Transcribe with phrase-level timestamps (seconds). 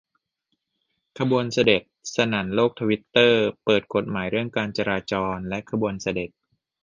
[1.19, 1.81] ขบวนเสด็จ
[2.15, 6.29] สนั่นโลกทวิตเตอร์ เปิดกฎหมายเรื่องการจราจรและขบวนเสด็จ